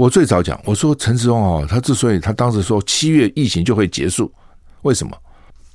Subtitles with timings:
[0.00, 4.32] 我最早讲，我说陈时中哦，他之所以他当时说七月疫情就会结束，
[4.80, 5.14] 为什么？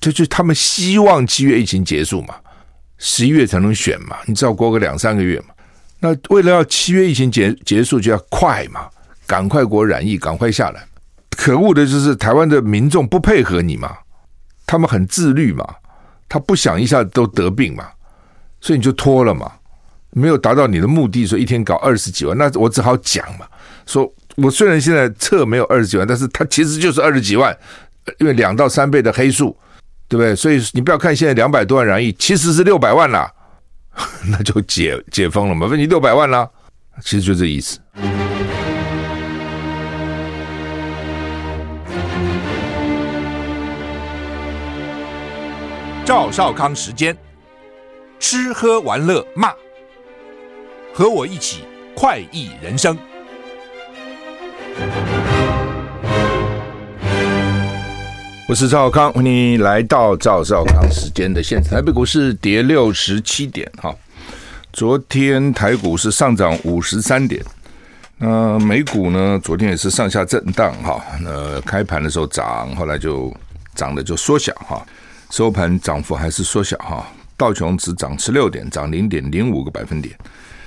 [0.01, 2.33] 就就他们希望七月疫情结束嘛，
[2.98, 5.53] 十一月才能选嘛，你知道过个两三个月嘛。
[6.00, 8.89] 那为了要七月疫情结结束，就要快嘛，
[9.27, 10.83] 赶快给我染疫，赶快下来。
[11.29, 13.95] 可恶的就是台湾的民众不配合你嘛，
[14.65, 15.63] 他们很自律嘛，
[16.27, 17.87] 他不想一下子都得病嘛，
[18.59, 19.51] 所以你就拖了嘛，
[20.18, 23.45] 没有达到你的目的，说一天搞二十几万，那我只好讲嘛。
[23.86, 27.55] 说，我虽然现在测没有二十几万，但是它其实就是二十几万，
[28.20, 29.53] 因为两到三倍的黑数，
[30.08, 30.34] 对不对？
[30.34, 33.30] 所以你不要看现在两百多万染疫，其实是六百万啦，
[34.31, 36.50] 那就解解封了嘛，问题六百万啦，
[37.02, 37.77] 其实就这意思。
[46.05, 47.17] 赵少康时间，
[48.17, 49.52] 吃喝玩乐骂，
[50.98, 52.98] 和我一起快意人生。
[58.47, 61.73] 我是赵少康，欢迎来到赵少康时间的现场。
[61.73, 63.94] 台北股市跌六十七点，哈，
[64.72, 67.44] 昨天台股是上涨五十三点，
[68.17, 69.38] 那美股呢？
[69.44, 73.36] 昨天也是上下震荡，哈，那开盘的时候涨，后来就
[73.73, 74.81] 涨的就缩小，哈，
[75.30, 80.17] 收盘涨幅还是缩小，哈，道琼只涨十六点，涨零点零五个百分点。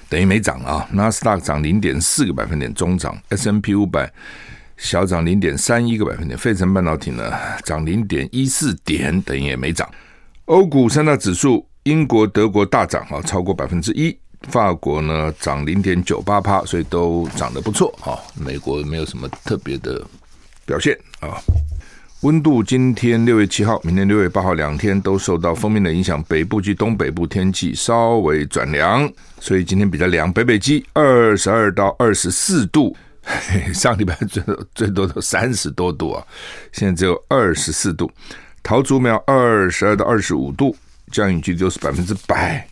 [0.09, 4.11] 等于没涨啊，纳斯达克涨零点四个百分点，中涨；S&P 五百
[4.77, 7.33] 小涨零点三一个百分点，费城半导体呢
[7.65, 9.89] 涨零点一四点，等于也没涨。
[10.47, 14.17] 欧股三大指数，英国、德国大涨啊，超过百分之一；
[14.51, 18.17] 法国呢涨零点九八趴，所以都涨得不错啊。
[18.35, 20.03] 美国没有什么特别的
[20.65, 21.37] 表现啊。
[22.23, 30.33] 温度今天六月七号，明天六月八号两天都受到锋面的影响，北部及东北部天气稍微转凉，所以今天比较凉。
[30.33, 32.97] 北北基二十二到二十四度，
[33.73, 34.43] 上礼拜最
[34.75, 36.27] 最多都三十多度啊，
[36.73, 38.11] 现在只有二十四度。
[38.65, 40.77] 桃竹苗二十二到二十五度，
[41.13, 42.67] 降雨几率就是百分之百。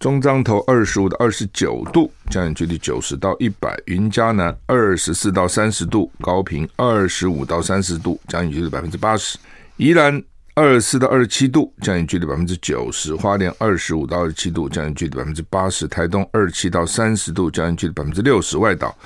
[0.00, 9.36] 中彰投二十五到二十九度，降雨距离九十到一百；云嘉南二十四到三十度，高屏二十五到三十度，降雨距离百分之八十；
[9.76, 10.20] 宜兰
[10.54, 18.96] 二十四到二十七度，降雨距离百分之九十；花莲二十五到二十七度，降雨距离百分之八十；台东二十七到三十度，降雨距离百分之六十；外岛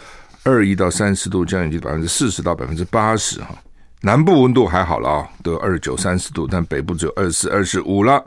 [0.44, 3.40] 二一到三十度，降雨距离百分之四十到百分之八十。
[3.40, 3.48] 哈，
[4.00, 8.24] 南部温度还好了啊，都有二十九、三十度，但北部只有二十四、二十五了。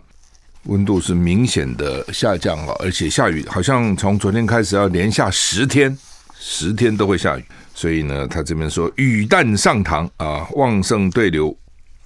[0.68, 5.98] 温度是明显的下降了，而且下雨，好像从昨天开始要连下十天，
[6.38, 7.46] 十天都会下雨。
[7.74, 11.56] 所以呢，他这边说雨弹上膛啊，旺盛对流，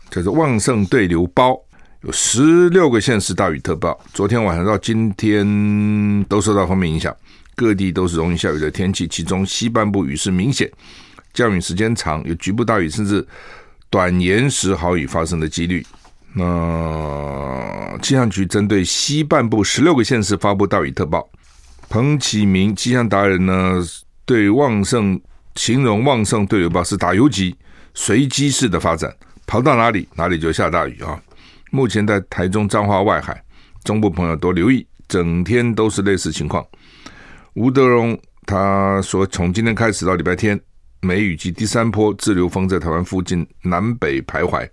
[0.09, 1.57] 叫做旺盛对流包，
[2.01, 3.99] 有十六个县市大雨特报。
[4.13, 7.15] 昨天晚上到今天都受到锋面影响，
[7.55, 10.69] 各地都是容易下雨的天气，其中西半部雨势明显，
[11.33, 13.25] 降雨时间长，有局部大雨，甚至
[13.89, 15.85] 短延时豪雨发生的几率。
[16.33, 21.29] 那气象局针对西半部十六个县市发布大雨特报。
[21.89, 23.81] 彭启明气象达人呢，
[24.25, 25.19] 对旺盛
[25.55, 27.53] 形容旺盛对流暴是打游击，
[27.93, 29.13] 随机式的发展，
[29.45, 31.21] 跑到哪里哪里就下大雨啊。
[31.69, 33.43] 目前在台中彰化外海，
[33.83, 36.65] 中部朋友多留意，整天都是类似情况。
[37.55, 40.57] 吴德荣他说，从今天开始到礼拜天，
[41.01, 44.65] 梅雨季第三波滞留风在台湾附近南北徘徊。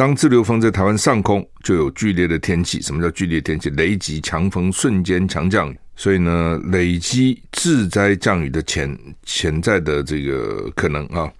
[0.00, 2.80] 当自流风在台湾上空，就有剧烈的天气。
[2.80, 3.68] 什么叫剧烈天气？
[3.68, 5.78] 雷击、强风、瞬间强降雨。
[5.94, 11.30] 所以呢，累积致灾降雨的潜潜在的这个可能啊。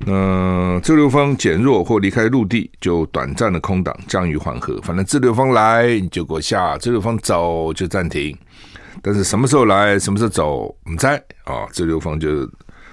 [0.00, 4.78] 那自流风减弱或离开陆地，就短暂的空档，降雨缓和。
[4.82, 8.36] 反正自流风来你就给我下，自流风走就暂停。
[9.00, 12.46] 但是什么时候来，什么时候走，我们猜啊，自流风就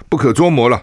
[0.08, 0.82] 不可捉摸了。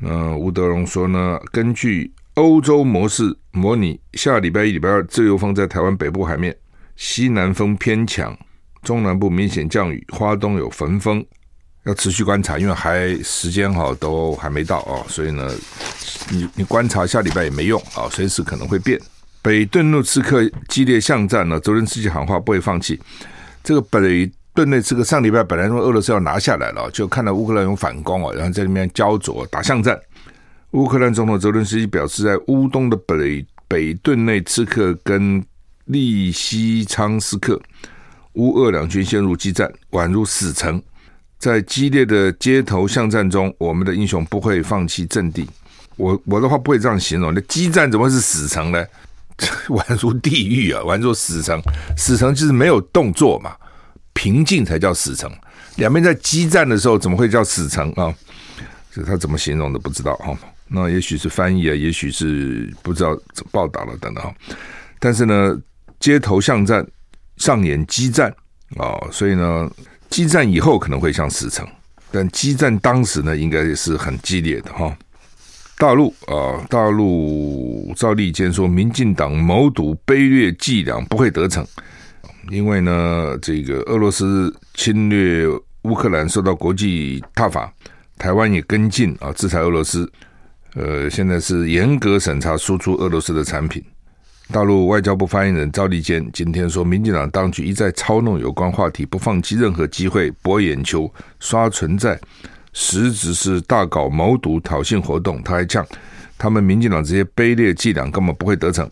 [0.00, 2.12] 那吴德荣说呢，根据。
[2.38, 6.56] 欧洲模式模拟下礼拜一、礼拜二，自由风在台湾北部海面，
[6.94, 8.38] 西南风偏强，
[8.84, 11.24] 中南部明显降雨，花东有焚风，
[11.82, 15.52] 要持续观察，因为还时间哈都还没到啊，所以呢，
[16.30, 18.96] 你你观察下礼拜也没用啊，随时可能会变。
[19.42, 23.00] 北顿内刺客激烈巷战呢，泽连斯基喊话不会放弃。
[23.64, 29.98] 这个北顿内刺客上礼拜本来说俄罗斯要拿下来了，就看到乌克兰有反攻啊，然后在里面焦灼打巷战。
[30.72, 35.42] 乌克兰总统泽伦斯基表示，在乌东的北北顿内茨克跟
[35.86, 37.58] 利西昌斯克，
[38.34, 40.80] 乌俄两军陷入激战，宛如死城。
[41.38, 45.48] 在激烈的街头巷战中，我们的英雄不会放弃阵地。
[45.96, 48.84] 我我的话不会这样形容，那激战怎么会是死城呢？
[49.68, 51.58] 宛如地狱啊，宛如死城。
[51.96, 53.54] 死城就是没有动作嘛，
[54.12, 55.32] 平静才叫死城。
[55.76, 58.12] 两边在激战的时候，怎么会叫死城啊？
[58.92, 60.36] 这他怎么形容的不知道哈。
[60.70, 63.18] 那也许是翻译啊，也许是不知道
[63.50, 64.34] 报道了等等哈。
[64.98, 65.58] 但是呢，
[65.98, 66.86] 街头巷战
[67.38, 68.30] 上演激战
[68.76, 69.70] 啊，所以呢，
[70.10, 71.66] 激战以后可能会像死城，
[72.10, 74.94] 但激战当时呢，应该是很激烈的哈。
[75.78, 81.66] 大陆啊，大陆赵立坚说，民进党谋独卑劣伎俩不会得逞，
[82.50, 85.46] 因为呢，这个俄罗斯侵略
[85.82, 87.72] 乌克兰受到国际挞伐，
[88.18, 90.10] 台湾也跟进啊，制裁俄罗斯。
[90.74, 93.82] 呃，现在是严格审查输出俄罗斯的产品。
[94.50, 102.18] 大陆外交部发言人赵立坚今天说，民进党当局一再操弄有关话题，不放弃任何机会博眼球、刷存在。
[102.72, 105.84] 实质是大搞谋独挑衅活动，他还呛
[106.38, 108.88] 他们民进党这些卑劣伎俩根本不会得逞。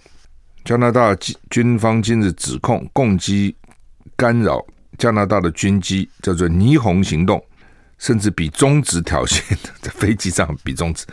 [0.65, 1.17] 加拿大
[1.49, 3.55] 军方今日指控共机
[4.17, 4.65] 干扰
[4.99, 7.41] 加拿大的军机，叫做“霓虹行动”，
[7.99, 9.41] 甚至比中指挑衅，
[9.81, 11.05] 在飞机上比中指。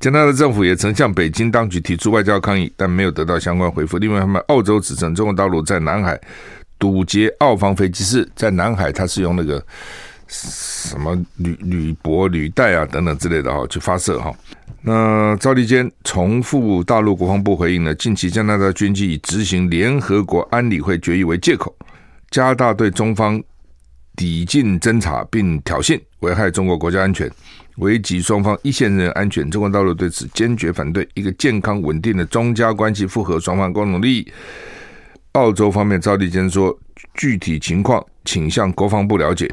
[0.00, 3.98] 加拿大政府也曾向北京当局提出外交抗议，但没有得到相关回复。
[3.98, 6.20] 另外，他们澳洲指称中国大陆在南海
[6.78, 9.64] 堵截澳方飞机，是在南海，他是用那个。
[10.34, 14.32] 什么铝铝箔铝带啊等等之类的哈，去发射哈。
[14.80, 21.76] 那赵立坚重复大陆国防部回应呢，近期加拿大军机以执行联合国安理会决议为借口，
[22.30, 23.42] 加大对中方
[24.16, 27.30] 抵近侦查，并挑衅，危害中国国家安全，
[27.76, 29.50] 危及双方一线人员安全。
[29.50, 31.08] 中国大陆对此坚决反对。
[31.14, 34.32] 一个健康稳定的中加关系符合双方共同利益。
[35.32, 36.78] 澳洲方面，赵立坚说，
[37.14, 39.50] 具体情况请向国防部了解。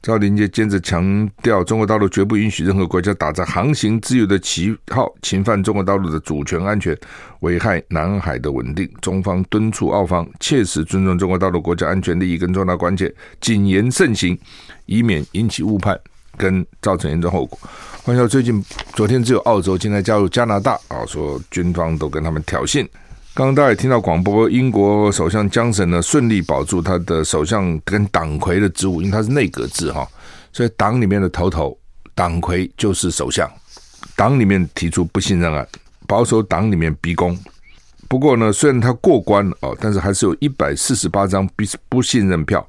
[0.00, 6.96] 赵立坚坚持强调，中国大陆绝不允许任何国家打着航行自由的旗号，侵犯中国大陆的主权安全，
[7.40, 8.88] 危害南海的稳定。
[9.00, 14.38] 中方敦促澳方切实尊重中国大陆国家安全利益跟重大关切，谨言慎行，
[14.86, 15.98] 以免引起误判
[16.36, 17.58] 跟造成严重后果。
[18.04, 18.64] 换句话说，最近
[18.94, 22.86] 昨天只有澳洲，今天加入加拿大啊，说军方都跟他们挑衅。
[23.38, 30.04] 刚刚大家也听到广播，英国首相江森呢顺利保住他的首相跟党魁的职务，因为他是内阁制哈，
[30.52, 31.78] 所以党里面的头头
[32.16, 33.48] 党魁就是首相，
[34.16, 35.64] 党里面提出不信任案，
[36.08, 37.38] 保守党里面逼宫。
[38.08, 42.68] 不过呢，虽然他过关了哦，但是还是有一百四十八张不不信任票，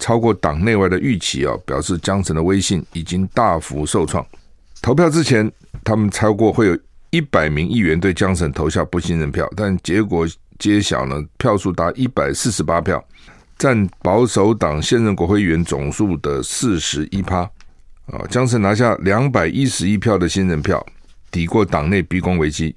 [0.00, 4.26] 超过党内外的预期哦，表示江森的威信已经大幅受创。
[4.82, 5.48] 投票之前，
[5.84, 6.76] 他们超过会有。
[7.10, 10.26] 一百名议员对江省投下不信任票，但结果
[10.58, 13.02] 揭晓呢，票数达一百四十八票，
[13.56, 17.48] 占保守党现任国会议员总数的四十一趴。
[18.06, 20.84] 啊，江省拿下两百一十一票的信任票，
[21.30, 22.74] 抵过党内逼宫危机。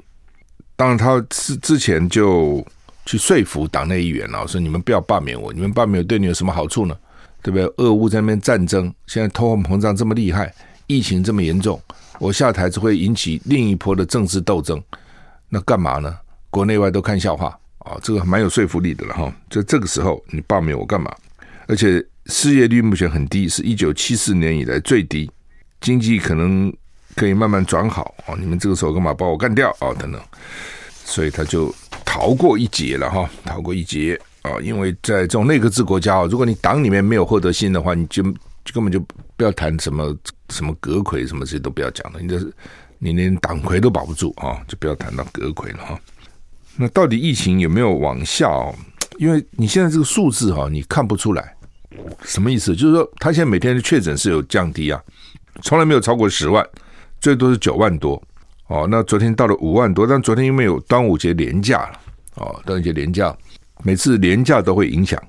[0.75, 2.65] 当然，他之之前就
[3.05, 6.97] 去说服党内议员了，说你们不要罢免我，你们罢免我对你有什么好处呢？
[7.41, 7.65] 对不对？
[7.77, 10.53] 俄乌在那边战争，现在通货膨胀这么厉害，
[10.87, 11.81] 疫情这么严重。
[12.21, 14.79] 我下台只会引起另一波的政治斗争，
[15.49, 16.15] 那干嘛呢？
[16.51, 19.33] 国内外都看笑话啊、这个蛮有说服力的了哈。
[19.49, 21.11] 在这个时候，你罢免我干嘛？
[21.65, 25.31] 而且失业率目前很低，是一九七四年以来最低，
[25.79, 26.71] 经济可能
[27.15, 28.37] 可以慢慢转好啊、哦！
[28.39, 30.21] 你们这个时候干嘛把我干掉啊、等等，
[31.03, 31.73] 所以他就
[32.05, 34.61] 逃过一劫了哈，逃过一劫啊！
[34.61, 38.05] 因为在这种内阁制国家啊，如果你党里面没有获得信的话，你。
[38.63, 38.99] 就根本就
[39.35, 40.15] 不要谈什么
[40.51, 42.53] 什么阁揆什么这些都不要讲了，你这是
[42.99, 45.99] 你连党魁都保不住啊，就不要谈到阁揆了哈。
[46.75, 48.75] 那到底疫情有没有往下哦？
[49.17, 51.55] 因为你现在这个数字哈，你看不出来
[52.23, 52.75] 什么意思？
[52.75, 55.01] 就是说，他现在每天的确诊是有降低啊，
[55.63, 56.63] 从来没有超过十万，
[57.19, 58.21] 最多是九万多
[58.67, 58.87] 哦。
[58.89, 61.99] 那昨天到了五万多，但昨天因为有端午节连假了
[62.35, 63.35] 哦，端午节连假，
[63.83, 65.21] 每次连假都会影响。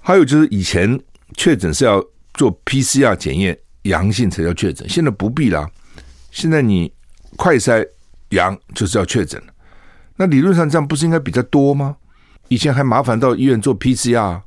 [0.00, 0.98] 还有就是以前
[1.36, 2.02] 确诊是要。
[2.34, 5.68] 做 PCR 检验阳性才叫确诊，现在不必啦。
[6.30, 6.92] 现在你
[7.36, 7.86] 快筛
[8.30, 9.42] 阳就是要确诊。
[10.16, 11.96] 那理论上这样不是应该比较多吗？
[12.48, 14.40] 以前还麻烦到医院做 PCR，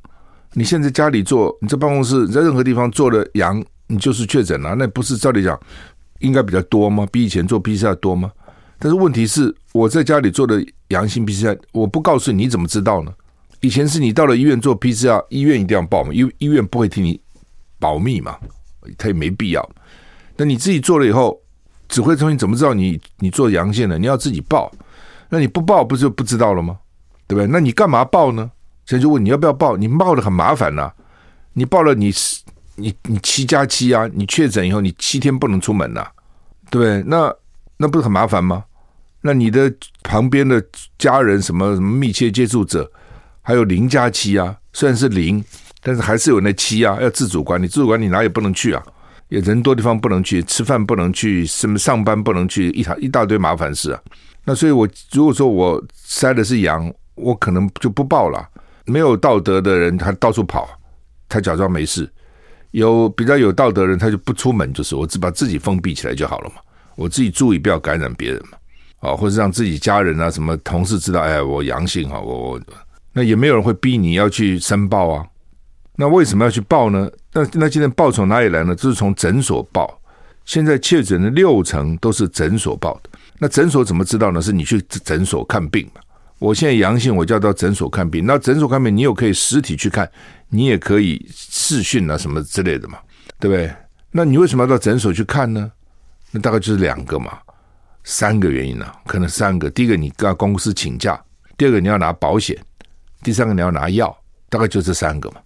[0.54, 4.74] 你现在家里做，你在办公室，你在任何地方做了阳，你就是确诊了。
[4.74, 5.58] 那不是照理讲
[6.20, 7.06] 应该比较多吗？
[7.12, 8.32] 比以前做 PCR 多吗？
[8.78, 13.12] 但是问题是，我在家里做的阳性 PCR，我不告诉你，你怎么知道呢？
[13.60, 17.20] 以前是你到了医院做 PCR，医院一定要报嘛，医医院不会替你。
[17.78, 18.38] 保密嘛，
[18.96, 19.70] 他也没必要。
[20.36, 21.40] 那你自己做了以后，
[21.88, 23.98] 指挥中心怎么知道你你做阳性了？
[23.98, 24.70] 你要自己报。
[25.28, 26.78] 那你不报，不就不知道了吗？
[27.26, 27.46] 对不对？
[27.50, 28.50] 那你干嘛报呢？
[28.84, 29.76] 现在就问你要不要报？
[29.76, 30.92] 你报的很麻烦呐、
[31.54, 32.12] 你报了你，
[32.76, 36.06] 你你你七加七啊，你确诊以后你七天不能出门呐、
[36.70, 37.02] 对不对？
[37.08, 37.34] 那
[37.78, 38.64] 那不是很麻烦吗？
[39.22, 40.64] 那你的旁边的
[40.98, 42.88] 家人什么什么密切接触者，
[43.42, 45.44] 还有零加七啊，虽然是零。
[45.86, 48.82] 但是还是有那七啊，要自主管理，自主管理哪也不能去啊，
[49.28, 54.00] 也人多地方不能去，吃饭不能去，什么上班不能去，一大一大堆麻烦事啊。
[54.44, 58.44] 那所以我如果说我筛的是阳，我可能就不报了。
[58.84, 60.68] 没有道德的人，他到处跑，
[61.28, 62.04] 他假装没事；
[62.72, 66.56] 有比较有道德的人，他就不出门，就是我只把自己封闭起来就好了嘛。
[66.96, 68.58] 我自己注意不要感染别人嘛，
[69.08, 72.60] 啊，或者让自己家人啊、什么同事知道，哎，我阳性哈，我我
[73.12, 75.24] 那也没有人会逼你要去申报啊。
[75.96, 77.10] 那为什么要去报呢？
[77.32, 78.74] 那那今天报从哪里来呢？
[78.74, 80.00] 就是从诊所报。
[80.44, 83.10] 现在确诊的六成都是诊所报的。
[83.38, 84.40] 那诊所怎么知道呢？
[84.40, 86.00] 是你去诊所看病嘛。
[86.38, 88.24] 我现在阳性，我就要到诊所看病。
[88.26, 90.08] 那诊所看病，你有可以实体去看，
[90.50, 92.98] 你也可以视讯啊什么之类的嘛，
[93.40, 93.74] 对不对？
[94.10, 95.72] 那你为什么要到诊所去看呢？
[96.30, 97.38] 那大概就是两个嘛，
[98.04, 99.70] 三个原因呢、可能三个。
[99.70, 101.14] 第一个，你跟公司请假；
[101.56, 102.54] 第二个，你要拿保险；
[103.22, 104.16] 第三个，你要拿药。
[104.48, 105.40] 大概就这三个嘛。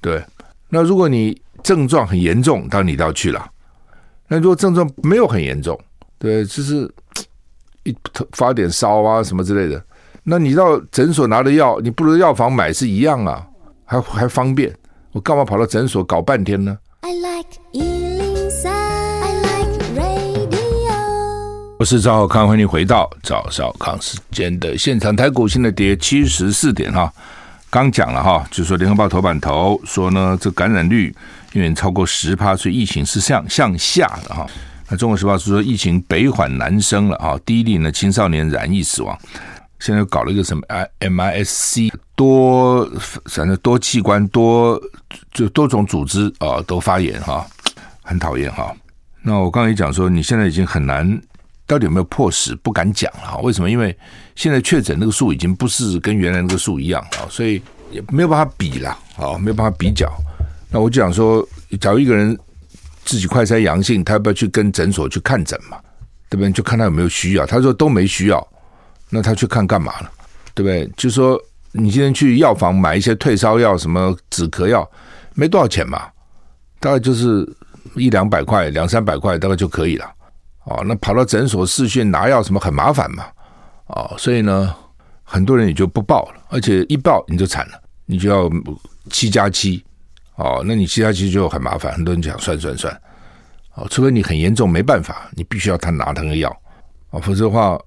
[0.00, 0.22] 对，
[0.68, 3.44] 那如果你症状很严重，当然你都要去了。
[4.28, 5.78] 那如果症状没有很严重，
[6.18, 6.88] 对，就是
[7.82, 7.96] 一
[8.32, 9.82] 发点烧啊什么之类的，
[10.22, 13.44] 那你到诊所拿的药，你不如药房买是一样啊，
[13.84, 14.72] 还还方便。
[15.12, 20.92] 我干嘛跑到诊所搞半天呢？I like 103, I like radio。
[21.78, 25.16] 我是赵少康，欢迎回到赵少康时间的现场。
[25.16, 27.12] 台股现在跌七十四点哈。
[27.70, 31.14] 刚讲了哈，就是说联合报头版头说呢，这感染率
[31.52, 34.46] 远远超过十趴，所以疫情是向向下的哈。
[34.88, 39.18] 那中国时报是说疫情北缓南升了啊，第一例呢青少年染疫死亡，
[39.80, 42.90] 现在又搞了一个什么 I M I S C 多，
[43.26, 44.80] 反正多器官多
[45.32, 47.46] 就多种组织啊都发炎哈，
[48.02, 48.74] 很讨厌哈。
[49.20, 51.20] 那我刚才也讲说，你现在已经很难。
[51.68, 52.56] 到底有没有破十？
[52.56, 53.38] 不敢讲了。
[53.42, 53.70] 为什么？
[53.70, 53.96] 因为
[54.34, 60.10] 现在确诊那个数已经不是跟原来那个数一样啊，所以也没有办法比了啊，没有办法比较。
[60.70, 61.46] 那我就讲说，
[61.78, 62.36] 假如一个人
[63.04, 65.78] 自己快筛阳性，他要不要去跟诊所去看诊嘛？
[66.30, 66.50] 对不对？
[66.52, 67.44] 就看他有没有需要。
[67.44, 68.48] 他说都没需要，
[69.10, 70.10] 那他去看干嘛了？
[70.54, 70.90] 对不对？
[70.96, 71.38] 就说
[71.72, 74.90] 你今天去药房买一些退烧药、什么止咳药，
[75.34, 76.08] 没多少钱嘛，
[76.80, 77.46] 大概就是
[77.94, 80.10] 一两百块、两三百块，大概就可以了。
[80.68, 83.24] 哦，那跑到诊所试讯拿药什么很麻烦嘛？
[83.86, 84.74] 哦，所以呢，
[85.24, 88.50] 很多人也就不报了，而且一报你就惨了，你就要
[89.08, 89.82] 七加七，
[90.34, 92.94] 哦，那你七加七就很麻烦，很多人讲算算算，
[93.76, 96.54] 哦，除非你很严重没办法，你必须要他拿他的药，
[97.10, 97.80] 哦，否则的话，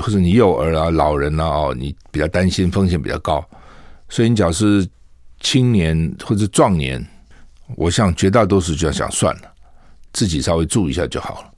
[0.00, 3.44] 或者你幼儿啊、老人啊，哦，你比较担心风险比较高，
[4.08, 4.88] 所以你只要是
[5.40, 7.06] 青年或者壮年，
[7.76, 9.52] 我想绝大多数就要想算了，
[10.14, 11.50] 自己稍微注意一下就好了。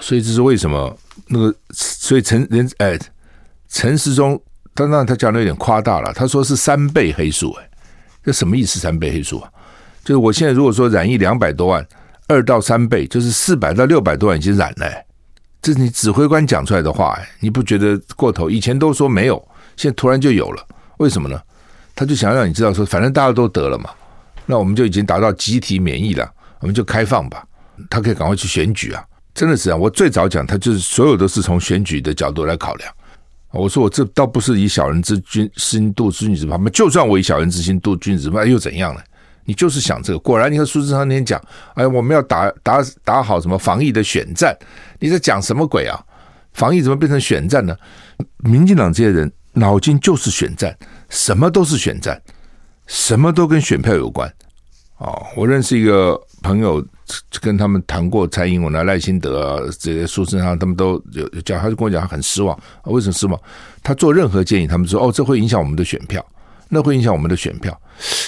[0.00, 0.96] 所以这是为什么
[1.28, 1.54] 那个？
[1.72, 2.98] 所以陈人哎，
[3.68, 4.40] 陈时中
[4.74, 6.12] 当然他讲的有点夸大了。
[6.12, 7.70] 他说是三倍黑数，哎，
[8.24, 8.78] 这什么意思？
[8.78, 9.50] 三倍黑数啊？
[10.04, 11.86] 就是我现在如果说染疫两百多万，
[12.28, 15.04] 二到三倍就是四百到六百多万已经染了，
[15.60, 18.48] 这是你指挥官讲出来的话，哎，你不觉得过头？
[18.48, 19.36] 以前都说没有，
[19.76, 20.64] 现在突然就有了，
[20.98, 21.40] 为什么呢？
[21.94, 23.90] 他就想让你知道说，反正大家都得了嘛，
[24.44, 27.44] 那我们就已经达到集体免疫了，我们就开放吧，
[27.88, 29.02] 他可以赶快去选举啊。
[29.36, 29.76] 真的是啊！
[29.76, 32.90] 我最早讲，他就是所有都是从选举的角度来考量。
[33.52, 39.00] 我说我这倒不是以小人之君心度君子嘛，就算我以小人之心度君子那，又怎样呢？
[39.44, 40.18] 你就是想这个。
[40.18, 41.38] 果然，你看苏志昌那天讲，
[41.74, 44.56] 哎，我们要打打打好什么防疫的选战，
[44.98, 46.02] 你在讲什么鬼啊？
[46.54, 47.76] 防疫怎么变成选战呢？
[48.38, 50.74] 民进党这些人脑筋就是选战，
[51.10, 52.18] 什么都是选战，
[52.86, 54.32] 什么都跟选票有关。
[54.96, 56.82] 哦，我认识一个朋友。
[57.40, 62.58] 跟他们谈过蔡英文啊、赖清德啊这些书生上，他们都有讲，他就跟我讲他很失望。
[62.84, 63.40] 为什么失望？
[63.82, 66.24] 他做任何建议，他们说哦，这会影响我们的选票，
[66.68, 67.78] 那会影响我们的选票。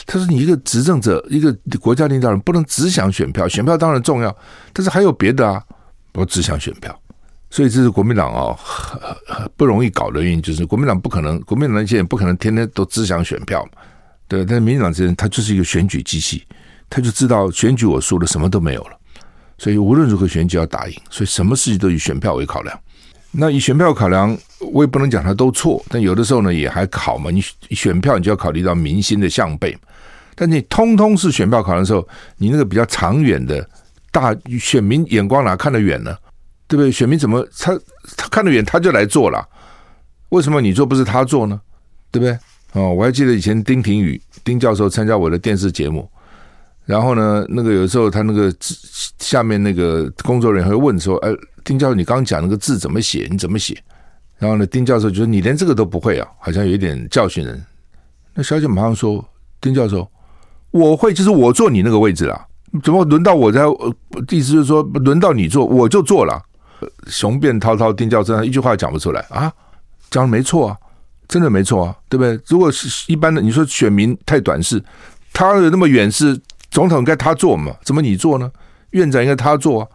[0.06, 4.34] 他说你一个执政者，一个国家领导人，不能只想选票，选票当然重要，
[4.72, 5.62] 但是还有别的啊，
[6.14, 6.98] 我只想选票。
[7.50, 13.66] 所以这是国民党啊、哦，不容易搞的原因，就是国民党不可能，国民党那些人不可能天天都只想选票，
[14.28, 14.44] 对。
[14.44, 16.46] 但是民进党这些人，他就是一个选举机器。
[16.90, 18.98] 他就知道选举我输了，什么都没有了，
[19.58, 22.78] 所以无论如何选举要打赢，所以什么事情都以选票为考量。
[23.30, 24.36] 那以选票考量，
[24.72, 27.30] 我也不能讲他都错，但有的时候呢也还好嘛。
[27.30, 29.76] 你选票你就要考虑到民心的向背，
[30.34, 33.68] 但你通通是选票考量的时候，你那个比较长远的
[34.10, 36.16] 大选民眼光哪看得远呢？
[36.66, 36.90] 对不对？
[36.90, 37.78] 选民怎么他
[38.16, 39.46] 他看得远他就来做了？
[40.30, 41.60] 为什么你做不是他做呢？
[42.10, 42.38] 对不对？
[42.72, 46.10] 哦，我还记得以前丁廷宇丁教授参加我的电视节目。
[46.88, 48.74] 然后呢，那个有时候他那个字
[49.18, 51.28] 下面那个工作人员会问说：“哎，
[51.62, 53.28] 丁教授，你刚刚讲那个字怎么写？
[53.30, 53.76] 你怎么写？”
[54.38, 57.62] 然后呢，丁教授就说：“你连这个都不会啊，好像有一点教训人。”
[58.32, 59.22] 那小姐马上说
[59.60, 60.10] ：“丁教授，
[60.70, 62.46] 我会，就是我坐你那个位置啦。
[62.82, 63.64] 怎么轮到我在？
[64.30, 66.42] 意思就是说，轮到你坐，我就坐了。
[67.06, 69.52] 雄辩滔滔，丁教真一句话讲不出来啊，
[70.10, 70.76] 讲的没错啊，
[71.28, 72.40] 真的没错啊，对不对？
[72.46, 74.82] 如果是一般的，你说选民太短视，
[75.34, 77.74] 他有那么远视，总统该他做嘛？
[77.82, 78.50] 怎么你做呢？
[78.90, 79.88] 院长应该他做啊，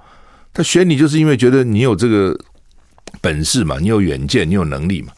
[0.54, 2.38] 他选你就是因为觉得你有这个
[3.22, 5.12] 本事嘛，你有远见，你有能力嘛。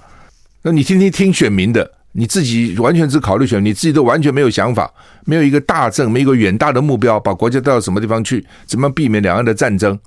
[0.61, 4.91] 那你听听听选民的，你自己完全只考虑选，你自己都完全没有想法，
[5.25, 8.45] 没有一个大政，没有一个远大的目标，把国家带到什么地方去？
[8.65, 9.97] 怎么避免两岸的战争？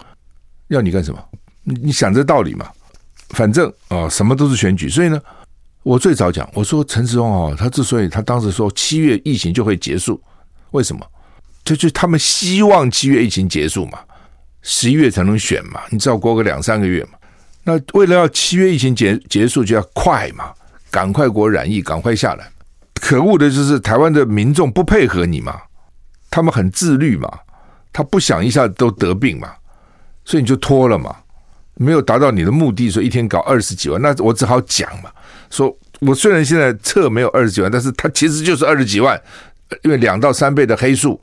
[0.68, 1.22] 要你干什么？
[1.64, 2.66] 你你想这道理嘛？
[3.30, 5.20] 反正啊、什么都是选举，所以呢，
[5.82, 10.20] 我最早讲，我说陈时中哦，他之所以他当时说七月疫情就会结束，
[10.70, 11.06] 为什么？
[11.68, 13.98] 就就他们希望七月疫情结束嘛，
[14.62, 17.10] 十一月才能选嘛，你知道过个两三个月嘛。
[17.64, 20.50] 那为了要七月疫情结结束，就要快嘛，
[20.90, 22.50] 赶快给我染疫，赶快下来。
[22.94, 25.60] 可恶的就是台湾的民众不配合你嘛，
[26.30, 27.30] 他们很自律嘛，
[27.92, 29.52] 他不想一下子都得病嘛，
[30.24, 31.14] 所以你就拖了嘛。
[31.74, 35.10] 没有达到你的目的，说一天搞二十几万，那我只好讲嘛。
[35.50, 39.20] 说我虽然现在测没有二十几万，但是它其实就是二十几万，
[39.82, 41.20] 因为两到三倍的黑数，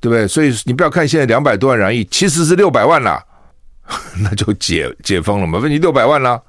[0.00, 0.26] 对不对？
[0.26, 3.24] 所以你不要看现在两百多万染疫，其实是六百万啦，
[4.22, 5.58] 那就解解封了嘛。
[5.58, 6.40] 问你六百万啦，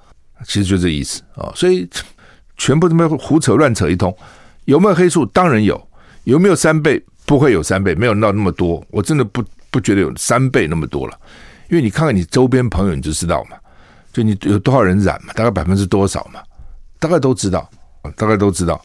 [0.45, 1.51] 其实就这意思啊。
[1.55, 1.89] 所以
[2.57, 4.15] 全部他妈胡扯乱扯一通，
[4.65, 5.25] 有没有黑数？
[5.25, 5.81] 当然有。
[6.23, 7.01] 有没有三倍？
[7.25, 8.85] 不会有三倍，没有闹那么多。
[8.89, 11.17] 我真的不不觉得有三倍那么多了。
[11.69, 13.55] 因为你看看你周边朋友，你就知道嘛，
[14.11, 16.41] 就你有多少人染嘛，大概百分之多少嘛，
[16.99, 17.69] 大概都知道，
[18.17, 18.81] 大概都知道，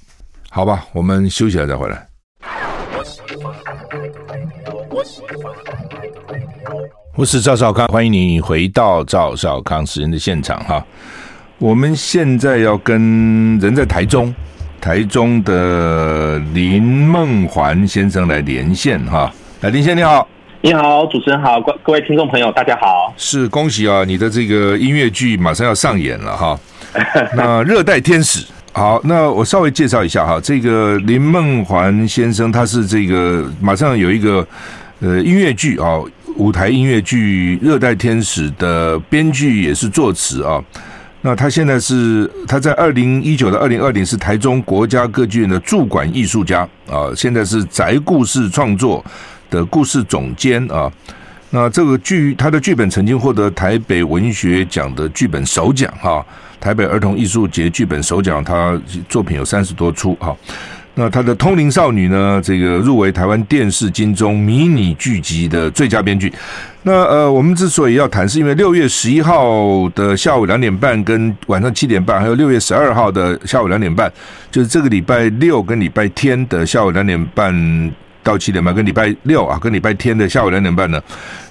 [0.51, 2.09] 好吧，我们休息了再回来。
[7.17, 10.85] 我是赵少康，欢迎你回到赵少康时间的现场哈。
[11.59, 14.35] 我们现在要跟人在台中，
[14.81, 19.33] 台中的林梦环先生来连线哈。
[19.61, 20.27] 来，林先生你好。
[20.61, 23.13] 你好，主持人好，各各位听众朋友，大家好。
[23.17, 26.59] 是恭喜啊，你的这个音乐剧马上要上演了哈。
[27.35, 34.47] 那热带天使，好，那我稍微介绍一下哈，这个林梦环先生，他是这个马上有一个
[35.03, 36.01] 呃音乐剧啊，
[36.37, 40.63] 舞台音乐剧《热带天使》的编剧也是作词啊。
[41.23, 49.05] 那他现在是他在二零一九到二零二零是台中国家歌剧院的驻馆艺术家啊，现在是宅故事创作
[49.51, 50.89] 的故事总监啊，
[51.51, 56.25] 那这个剧他的剧本曾经获得台北文学奖的剧本首奖哈，
[56.61, 60.37] 台北儿童艺术节剧本首奖，他作品有三十多出哈。
[60.95, 66.33] 那他的《通灵少女》呢，这个入围台湾电视金钟迷你剧集的最佳编剧。
[66.83, 74.13] 那呃，我们之所以要谈，是因为六月十一号的下午两点半跟晚上七点半，还有六月十二号的下午两点半，
[74.51, 77.93] 就是这个礼拜六跟礼拜天的下午两点半。
[78.23, 81.03] 到七点半，跟礼拜六啊，跟礼拜天的下午两点半呢，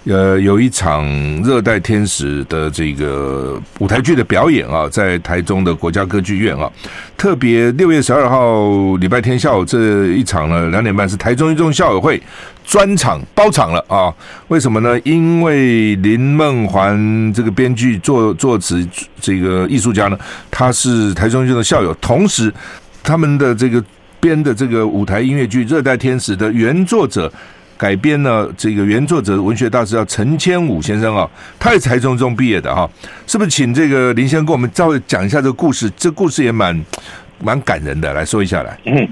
[0.05, 1.05] 呃，有一场
[1.43, 6.71] 热带天使的这个舞台剧的表演啊，在台中的国家歌剧院啊，
[7.17, 12.21] 特别六月十二号礼拜天下午这一场呢，两点半是台中一中校友会
[12.65, 14.13] 专场包场了啊？
[14.47, 14.97] 为什么呢？
[15.03, 18.87] 因为林梦环这个编剧作作词
[19.19, 20.17] 这个艺术家呢，
[20.49, 22.53] 他是台中一中的校友，同时
[23.03, 23.83] 他们的这个。
[24.21, 27.29] 编的这个舞台音乐剧《热带天使》的原作者
[27.77, 31.27] 改编呢，这个原作者文学大师叫陈千武先生啊，
[31.59, 32.87] 他也是台中中毕业的哈，
[33.25, 33.49] 是不是？
[33.49, 36.79] 请这个林先生跟我们稍微讲一下这个故事，这故事也蛮
[37.39, 38.77] 蛮感人的，来说一下来。
[38.85, 39.07] 嗯，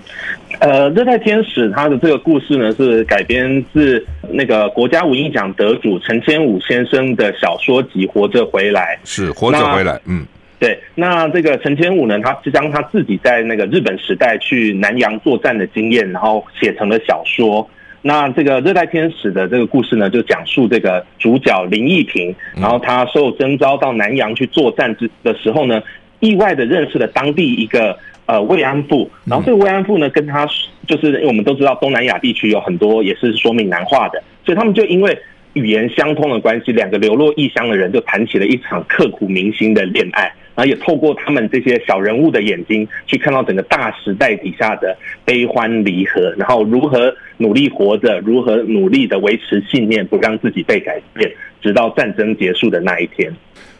[0.59, 10.23] 呃，《热带天使》它的这个故事呢，是改编自那个国家文艺奖得主陈千武先生的小说集《活着回来》，是活着回来，嗯。
[10.59, 17.65] 对，那这个陈千武呢，他是将他自己在那个日本时代去南洋作战的经验，然后写成了小说。
[18.01, 25.81] 那这个热带天使的这个故事呢，就讲述这个主角林义平，然后他受征召到南洋去作战之的时候呢，
[26.19, 30.45] 意外的认识了当地一个呃慰安妇，然后这个慰安妇呢，跟他
[30.85, 35.17] 就是因为我们都知道东南亚地区有很多也是说闽南话的，所以他们就因为。
[35.53, 44.93] 语言相通的关系，两个流落异乡的人就谈起了一场刻骨铭心的恋爱，然后也透过他们这些小人物的眼睛，去看到整个大时代底下的
[45.23, 53.33] 悲欢离合，然后如何努力活着，如何努力的维持信念，不让自己被改变，直到战争结束的那一天。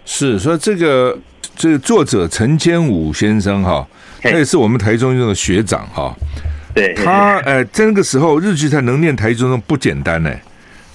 [0.05, 1.19] 是说这个
[1.53, 3.85] 这个作者陈坚武先生哈，
[4.21, 6.15] 他也是我们台中一中的学长哈，
[6.73, 10.33] 对他呃，在那个时候日剧才能念台中不简单呢。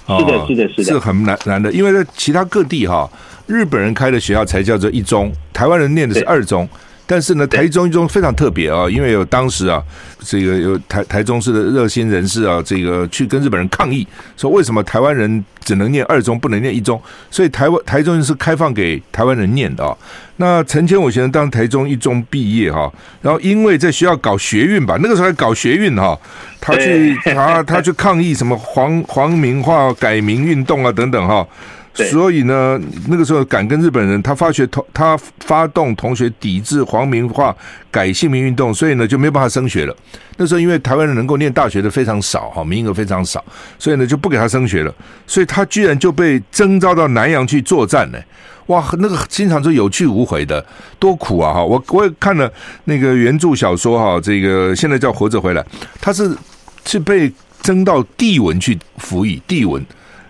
[0.06, 3.08] 是的，是的，是的，是很难难的，因为在其他各地哈，
[3.46, 6.68] 日本人开的学校才叫做一中，台湾人念的是二中，
[7.06, 9.82] 但是呢，台中一中非常特别啊，因为有当时啊，
[10.20, 17.00] 这个有台台中市的热心人士啊，这个去跟日本人抗议，说为什么台湾人只能念二中，不能念一中？
[17.30, 19.94] 所以台湾台中是开放给台湾人念的啊。
[20.36, 22.90] 那陈千武先生当台中一中毕业哈，
[23.20, 26.18] 然后因为在学校搞学运吧，那个时候还搞学运哈，
[26.60, 31.46] 他去他他去抗议什么黄黄明化改名运动啊等等哈。
[31.94, 37.54] 所以呢，那个时候敢跟日本人，他发学同他发动同学抵制皇民化
[37.88, 39.96] 改姓名运动，所以呢就没办法升学了。
[40.36, 43.42] 那时候因为台湾人能够念大学的非常少哈，名额非常少，
[43.78, 44.92] 所以呢就不给他升学了。
[45.24, 48.18] 所以他居然就被征召到南洋去作战呢！
[48.66, 50.64] 哇，那个经常是有去无回的，
[50.98, 51.62] 多苦啊哈！
[51.62, 52.52] 我我也看了
[52.86, 55.64] 那个原著小说哈，这个现在叫活着回来，
[56.00, 56.36] 他是
[56.84, 59.84] 是被征到地文去服役地文。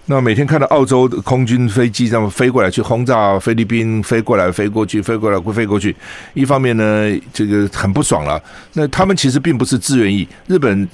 [0.06, 5.96] 那每天看到澳洲的空军飞机这样飞过来去轰炸菲律宾，飞过来飞过去，飞过来飞过去，
[6.34, 8.38] 一方面呢，这个很不爽了。
[8.74, 10.86] 那他们其实并不是自愿役，日本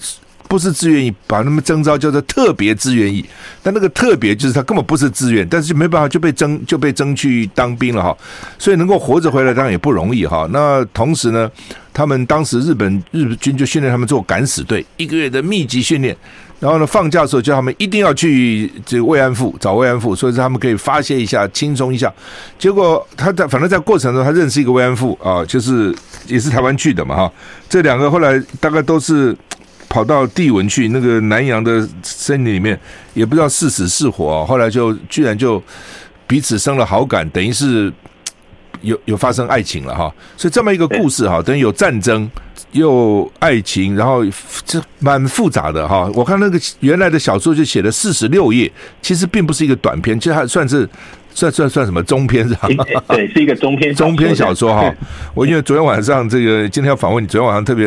[0.46, 3.24] 不是自愿役，把他们征召叫做特别自愿役。
[3.64, 8.16] 但那个特别就是他根本不是自愿，但是就没办法就被征就被征去当兵了哈。
[8.60, 10.48] 所以能够活着回来当然也不容易哈。
[10.52, 11.50] 那同时呢，
[11.92, 16.16] 他们当时日本日军就训练他们做敢死队，一个月的密集训练。
[16.60, 22.12] 然后呢，放假的时候叫他们一定要去这个慰安妇找慰安妇，所以说他们可以发泄一下、轻松一下。
[22.58, 25.92] 结果他在反正在过程中，他认识一个慰安妇啊，就是
[26.26, 27.32] 也是台湾去的嘛哈。
[27.66, 29.34] 这两个后来大概都是
[29.88, 32.78] 跑到地文去，那个南洋的森林里面，
[33.14, 35.62] 也不知道是死是活，后来就居然就
[36.26, 37.90] 彼此生了好感，等于是
[38.82, 40.12] 有有发生爱情了哈。
[40.36, 42.30] 所以这么一个故事哈，等于有战争。
[42.72, 44.24] 又爱情，然后
[44.64, 46.08] 这蛮复杂的哈。
[46.14, 48.70] 我看那个原来的小说就写了四十六页，
[49.02, 50.88] 其实并不是一个短篇，其实还算是
[51.32, 52.68] 算算算什么中篇 是吧？
[53.08, 54.92] 对，是一个中篇中篇小说哈。
[55.34, 57.86] 我因为昨天晚上这个今天要访问你，昨天晚上特别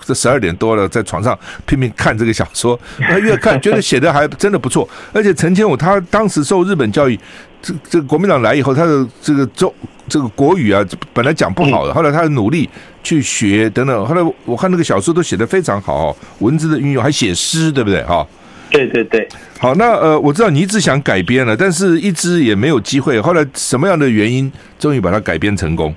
[0.00, 7.18] 这十二点多了，在床上拼命看这个小说，那越看觉得写的还真的不错，而且陈千武他当时受日本教育。
[7.62, 9.72] 这这个国民党来以后，他的这个中
[10.08, 12.68] 这个国语啊，本来讲不好的，后来他努力
[13.02, 14.06] 去学等等。
[14.06, 18.04] 后来我看那个小说都写的非常好，文字的运用还写诗，对不对？
[18.04, 18.24] 哈，
[18.70, 19.26] 对对对。
[19.58, 23.20] 好，那呃，我知道你一直想改编了，但是一直也没有机会。
[23.20, 25.94] 后来什么样的原因，终于把它改编成功？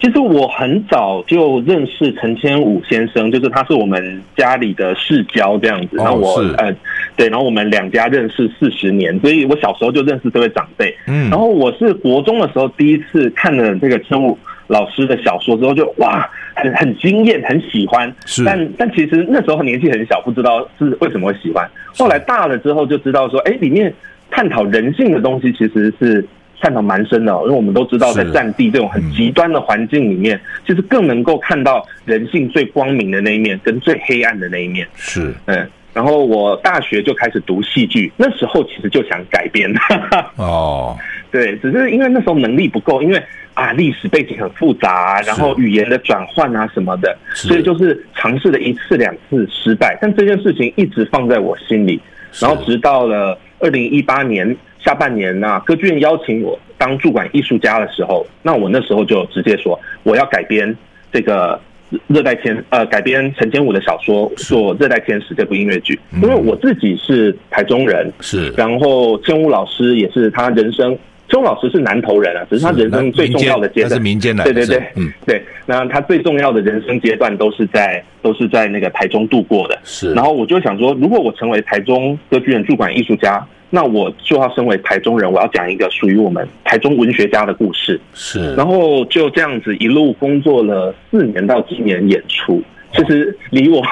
[0.00, 5.96] 其实我很早就认识陈千武先生，就是他是我们家里的世交这样子。
[5.98, 6.74] 然后我呃，
[7.16, 10.96] 对，然后我们两家认识四十年，所以我小时候就认识这位长辈。
[11.06, 14.36] 嗯，然后我是国中的时候第一次看了这个千武
[14.70, 18.10] 老师的小说之后，就哇，很很惊艳，很喜欢。
[18.24, 21.68] 是，但但其实那时候年纪很小，不知道是为什么会喜欢。
[21.96, 23.92] 后来大了之后就知道说，哎，里面
[24.30, 26.24] 探讨人性的东西其实是。
[26.62, 34.86] 探讨蛮深的，因为我们都知道，在战地这种很极端的环境里面，其实更能够看到人性最光明的那一面，跟最黑暗的那一面。
[34.94, 35.66] 是，嗯。
[35.92, 39.72] 然后我大学就开始读戏剧，那时候其实就想改编。
[40.36, 40.96] 哦，
[41.30, 43.22] 对，只是因为那时候能力不够，因为
[43.54, 52.00] 啊历史背景很复杂，然后语言的转换啊什么的，所以就是尝试了一次两次失败，但这件事情一直放在我心里，
[52.40, 54.56] 然后直到了二零一八年。
[54.82, 60.74] 下半年呢、啊，歌剧院邀请我当驻馆艺术家的时候，那我那时候就直接说我要改编
[61.12, 61.54] 这个
[62.06, 70.96] 《热带天》呃，改编陈千武的小说做《热带天使》这部音乐剧，因为我自己是台中人，是，然后千武老师也是他人生，
[71.28, 73.90] 千武老师是南投人啊，只是他人生最重要的阶段。
[73.94, 83.44] 是民间来的，对对对，嗯，对，那他最重要的人生阶段都是在都是在那个台中度过的，是，然后我就想说，如果我成为台中歌剧院驻馆艺术家。
[83.70, 88.00] 那我就要身为台中人，我要讲一个属于我们台中文学家的故事。
[88.12, 93.82] 是，然后就这样子一路工作了四年到今年演出，其实离我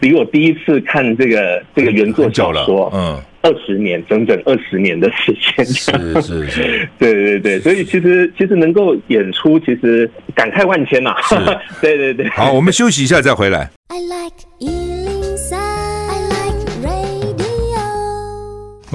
[0.00, 5.64] 离我第一次看这个这个原作小说，嗯，二十年，整整二十年的时间。
[5.66, 11.16] 是是是， 对对对，所以其实其实能够演出，其实感慨万千呐。
[11.22, 11.34] 是，
[11.82, 12.28] 对对对。
[12.28, 13.70] 好，我们休息一下再回来。
[13.88, 14.45] I like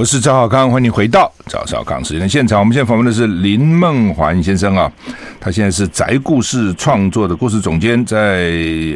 [0.02, 2.60] 我是赵少康，欢迎回到赵少康时间的现场。
[2.60, 4.92] 我们现在访问的是林梦环先生啊，
[5.40, 8.18] 他现在是宅故事创作的故事总监，在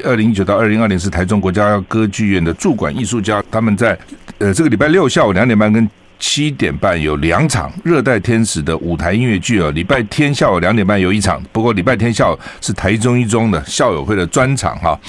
[0.04, 3.44] 二零一九到二零二零是台中国家歌剧院的驻馆艺术家。
[3.52, 3.96] 他们在
[4.39, 5.88] 呃这个礼拜六下午两点半跟
[6.18, 9.70] 七点半有两场《热带天使》的舞台音乐剧啊。
[9.76, 15.00] 礼拜天下午两点半有一场，不过礼拜天下午是台中一中的校友会的专场哈。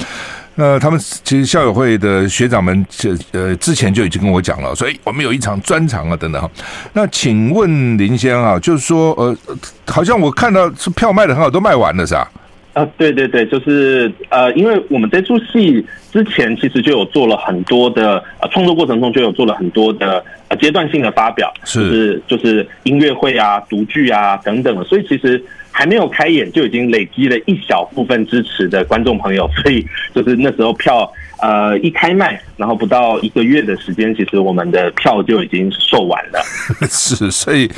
[0.56, 2.84] 呃，他们其实校友会的学长们，
[3.32, 6.50] 呃，之前就已经跟我讲了，所以我们有一场专场啊，等等哈。
[6.94, 9.36] 那请问林先啊，就是说，呃，
[9.86, 12.30] 好像我看到是票卖得很好，都卖完了是吧？
[12.72, 25.42] 呃，对对对，就是呃，因为我们这出戏之前其实就有做了很多的呃创作过程中就有做了很多的呃阶段性的发表，是就是音乐会啊、读剧啊等等的，所以其实
[25.76, 31.12] 还没有开演就已经累积了一小部分支持的观众朋友，所以就是那时候票
[31.42, 36.40] 呃一开卖，然后不到一个月的时间，其实我们的票就已经售完了。
[36.88, 37.70] 是，所以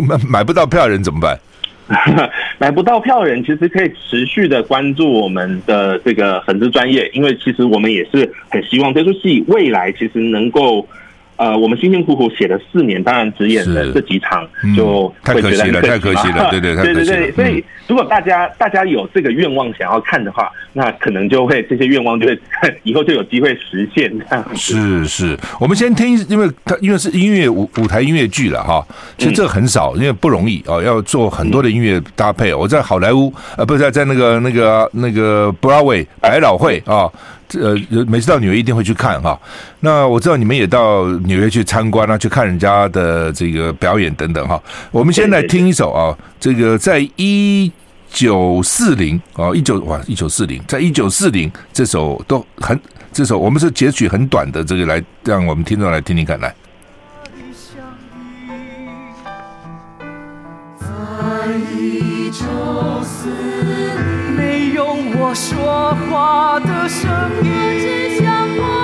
[0.00, 1.38] 买买不到票的人怎么办？
[2.56, 10.88] 买不到票的人，其实可以持续的关注我们的这个粉丝专业，因为其实我们也是很希望这出戏未来其实能够。
[11.42, 17.32] 呃，我们辛辛苦苦写了四年，当然只演了这几场，就太可惜了，太可惜了， 对对对对对。
[17.32, 22.38] 所以，如果大家大家有这个愿望想要看的话，那可能就会这些愿望就会
[22.84, 24.08] 以后就有机会实现。
[24.54, 28.86] 是是，我们先听，因为它因为是音乐舞舞台音乐剧了哈，
[29.18, 32.54] 其实这很少，因为不容易啊，要做很多的音乐搭配。
[32.54, 37.10] 我在好莱坞，呃，不是在在那个那个那个 Broadway 百老汇啊。
[37.60, 39.38] 呃，每次到纽约一定会去看哈。
[39.80, 44.62] 那我知道你们也到纽约去参观啊，去看人家的这个表演等等哈。
[44.90, 47.70] 我们先来听一首啊，这个在一
[48.10, 52.78] 九四零啊，一九哇，一九四零，在一九四零这首都很，
[53.12, 56.54] 这首我们是截取很短的这个来，让我们听众来听听看来。
[65.32, 67.10] 我说话的声
[67.42, 68.81] 音。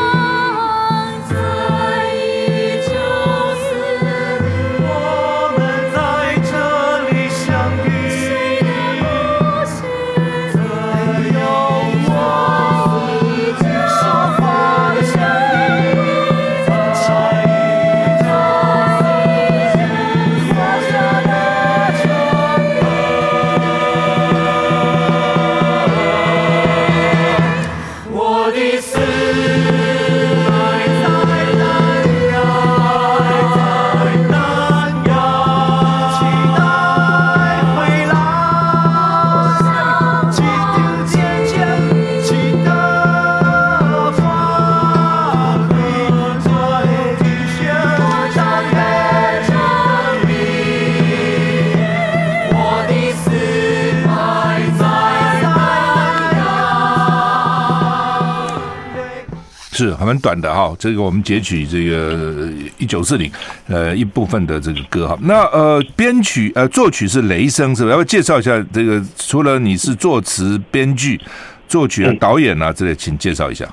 [60.08, 63.30] 蛮短的哈，这个我们截取这个一九四零
[63.68, 65.18] 呃一部分的这个歌哈。
[65.20, 67.90] 那呃编曲呃作曲是雷声是吧？
[67.90, 69.02] 要不要介绍一下这个？
[69.18, 71.20] 除了你是作词、编剧、
[71.68, 73.66] 作曲啊、导演啊之类，请介绍一下。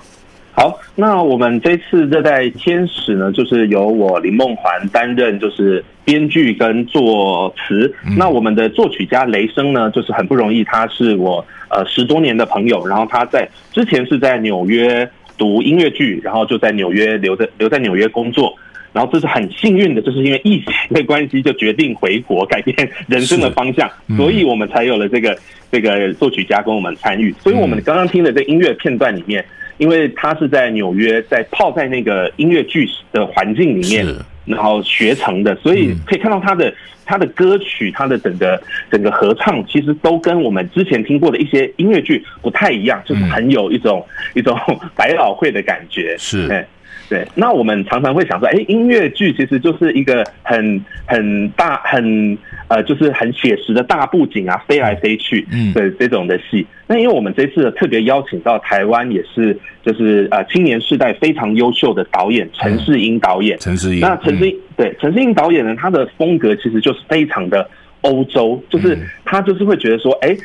[0.51, 7.93] 好，那我们这次热带天使呢，就是由我林梦环担任就是编剧跟作词。
[8.17, 15.09] 那我们的作曲家雷声呢，就是很不容易，他是我呃十多年的朋友，然后他在之前是在纽约。
[15.37, 18.55] 读音乐剧，然后就在纽约留在留在纽约工作，
[18.95, 25.37] 然后这是很幸运的，就是因为疫情的关系，就决定回国改变人生的方向，嗯、所以我们才有了这个
[25.69, 27.35] 这个作曲家跟我们参与。
[27.43, 29.43] 所以我们刚刚听的这音乐片段里面，
[29.79, 34.07] 因为他是在纽约，在泡在那个音乐剧的环境里面，
[34.45, 36.73] 然后学成的，所以可以看到他的。
[37.07, 44.03] 他的歌曲，他的整个整个合唱，其实都跟我们之前听过的一些音乐剧不太一样，就是很有一种、
[44.33, 44.57] 嗯、一种
[44.97, 46.15] 百老汇的感觉。
[46.17, 46.65] 是，
[47.07, 52.37] 对，那我们常常会想说，哎，音乐剧其实就是一个很很大很
[52.67, 56.65] 呃，就是很写实的大布景啊，飞来飞去嗯，对这种的戏。
[56.87, 63.57] 那、嗯、因为我们这次特别邀请到台湾也是就是呃青年世代非常优秀的导演陈世英导演。
[63.59, 64.57] 陈世英，那陈世英。
[64.75, 67.69] 对，陈世英导演呢，他的风格其实就是非常的
[68.01, 70.35] 欧洲，就是他就是会觉得说，哎，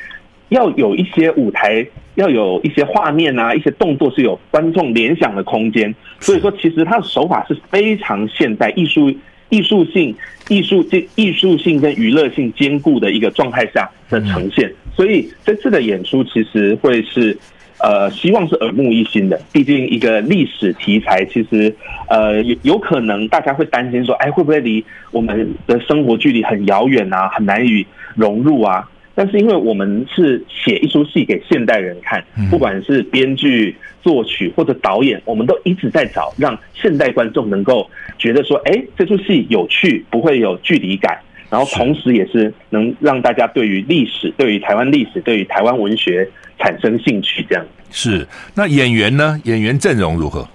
[0.51, 5.95] 要有一些舞台，要有一些画面啊，一些动作是有观众联想的空间。
[6.21, 9.13] 所以说，其实他的手法是非常现代艺术、
[9.49, 10.15] 艺术性、
[10.49, 14.73] 艺术这艺术性跟娱乐性兼顾的一个状态下的呈现。
[14.95, 17.37] 所以这次的演出其实会是。
[17.83, 19.41] 呃，希望是耳目一新的。
[19.51, 21.75] 毕竟一个历史题材，其实
[22.11, 28.87] 呃有有可能大家会担心说，哎，会不会离我们的生活距离很遥远啊，很难以融入啊？
[29.21, 41.19] 但是因为我们是写一出戏给现代人看，不管是编剧、作曲或者导演，我们都一直在找让现代观众能够觉得说，哎，这出戏有趣，不会有距离感。
[41.51, 46.27] 然后同时也是能让大家对于历史、对于台湾历史、对于台湾文学
[46.59, 47.63] 产生兴趣，这样。
[47.91, 48.27] 是。
[48.55, 49.39] 那演员呢？
[49.45, 50.49] 演员阵容如何？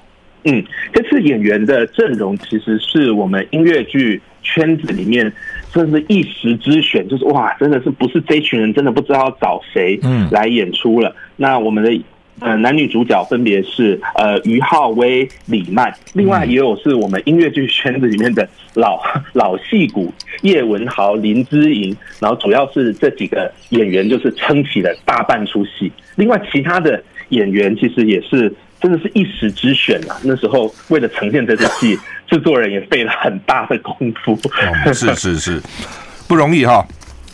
[0.45, 5.32] 嗯，这次演员的阵容其实是我们音乐剧圈子里面
[5.75, 11.09] 真是一时之选，就是哇，真的是不是这群人真的不知道找谁嗯来演出了。
[11.09, 12.01] 嗯、那我们的
[12.39, 19.01] 呃男女主角分别是呃于浩威、李曼，另外也有是我们音乐剧圈子里面的老
[19.33, 25.91] 老戏骨叶文豪、林之颖，然后主要是这几个演员就是撑起了大半出戏。
[26.15, 28.49] 另外其他的演员其实也是。
[28.81, 30.15] 真的是一时之选啊！
[30.23, 34.33] 那时候为了呈现这出戏， 制作人也费了很大的功夫。
[34.33, 35.61] 哦、是是是，
[36.27, 36.85] 不容易哈！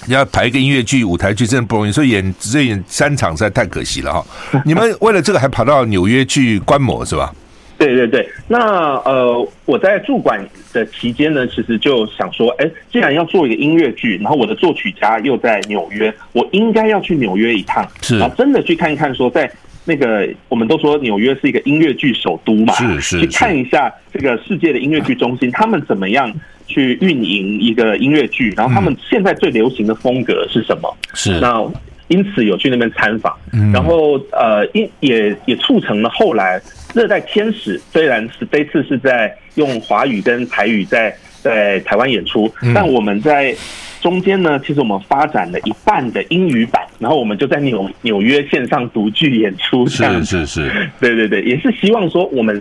[0.07, 1.91] 要排一个音乐剧、舞台剧，真的不容易。
[1.91, 4.25] 所以演只演三场实在太可惜了哈！
[4.65, 7.33] 你们为了这个还跑到纽约去观摩是吧？
[7.77, 8.29] 对对对。
[8.47, 8.59] 那
[8.99, 10.39] 呃，我在驻馆
[10.71, 19.51] 的期间呢，其实就想说，哎，既然要做一个音乐剧，然后我的作曲家又在纽约，我应该要去纽约一趟，是啊，真的去看一看，说在。
[19.83, 26.31] 那个，我们都说纽约是一个音乐剧首都嘛，是是，去看一下这个世界的音乐剧中心，他们怎么样
[26.67, 30.97] 去运营一个音乐剧，然后他们现在最流行的风格是什么？
[31.13, 31.67] 是那
[32.09, 33.35] 因此有去那边参访，
[33.73, 36.59] 然后呃，因也也促成了后来
[36.93, 43.55] 《热带天使》虽然是这次是在用华语跟台语在在台湾演出，但我们在。
[44.01, 49.85] 中间呢，其实我们发展了一半的英语版，然后我们就在纽纽约线上独剧演出。
[49.87, 52.59] 是是是，对对对，也是希望说我们，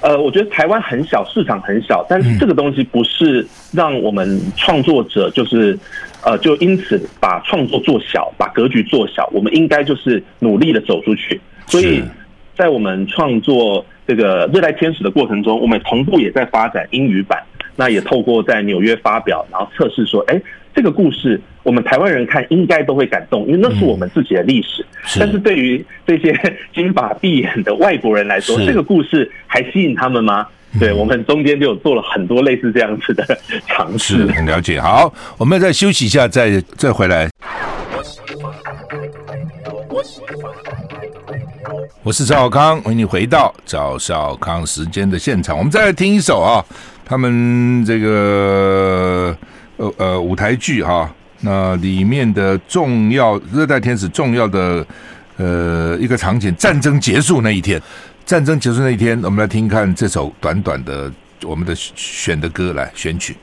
[0.00, 5.76] 呃，我觉得台湾很小，市场很小，但是这个东西不是让我们创作者就是，
[6.24, 9.28] 呃，就因此把创作做小，把格局做小。
[9.32, 11.40] 我们应该就是努力的走出去。
[11.66, 12.00] 所以
[12.54, 17.42] 在我们创作这个《热带天使》的过程中，我们同步也在发展英语版。
[17.78, 20.40] 那也透过在纽约发表，然后测试说，哎。
[20.76, 24.84] 这个故事，我们台湾人看应该都会感动，因为那是我们自己的历史。
[25.04, 26.38] 是但是对于这些
[26.74, 30.46] 金发碧眼的外国人来说，是这个故事还吸引他们吗？
[30.78, 33.26] 对，我们中间就有做了很多类似这样子的
[33.66, 34.26] 尝试。
[34.26, 34.78] 很了解。
[34.78, 37.30] 好，我们再休息一下，再再回来。
[42.02, 45.56] 我是赵少康，欢迎你回到赵少康时间的现场。
[45.56, 46.62] 我们再来听一首啊，
[47.02, 49.34] 他们这个。
[49.76, 51.10] 呃呃，舞台剧哈，
[51.40, 54.86] 那里面的重要热带天使重要的
[55.36, 57.80] 呃一个场景，战争结束那一天，
[58.24, 61.12] 战争结束那一天，我们来听看这首短短的
[61.42, 63.36] 我们的选的歌来选曲。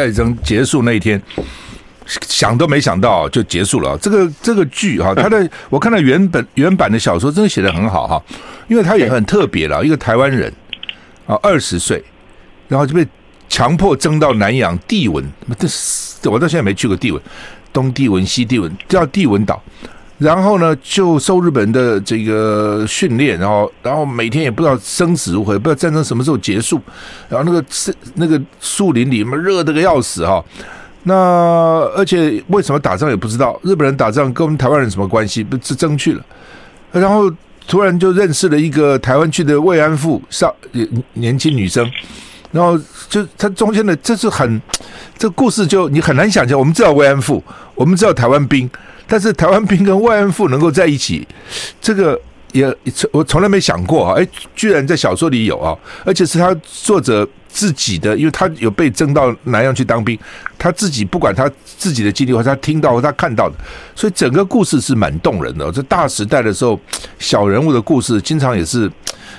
[0.00, 1.20] 战争结束那一天，
[2.06, 3.98] 想都没想到就结束了。
[3.98, 8.22] 这个这个剧哈，它的我看到原本原版的小说真的写的很好哈，
[8.68, 10.50] 因为他也很特别了，一个台湾人
[11.26, 12.02] 啊，二十岁，
[12.66, 13.06] 然后就被
[13.48, 15.22] 强迫征到南洋帝文，
[15.58, 17.22] 这是我到现在没去过帝文，
[17.72, 19.62] 东帝文西帝文叫帝文岛。
[20.20, 26.78] 然后呢，就受日本的这个训练，然后，然后每天也不知道生死如何，不知道战争什么时候结束。
[27.26, 30.44] 然后那个是那个树林里面热的个要死哈。
[31.04, 31.14] 那
[31.96, 35.42] 而且为什么打仗也不知道，日本人打仗跟我们台湾人什么关系？
[35.42, 36.22] 不是争去了。
[36.92, 37.32] 然后
[37.66, 40.54] 突然就认识了一个台湾去的慰安妇少
[41.14, 41.90] 年轻女生，
[42.52, 42.78] 然后
[43.08, 44.60] 就他中间的这是很
[45.16, 46.58] 这故事就你很难想象。
[46.58, 47.42] 我们知道慰安妇，
[47.74, 48.68] 我们知道台湾兵。
[49.10, 51.26] 但是台湾兵跟慰安妇能够在一起，
[51.80, 52.18] 这个
[52.52, 52.72] 也
[53.10, 54.14] 我从来没想过啊！
[54.16, 55.76] 哎，居然在小说里有啊！
[56.04, 60.16] 而且是他作者自己的，因为他有被征到南洋去当兵，
[60.56, 63.56] 他自己不管他自己的经历或他听到或他看到的，
[63.96, 65.72] 所以整个故事是蛮动人的。
[65.72, 66.78] 这大时代的时候，
[67.18, 68.88] 小人物的故事经常也是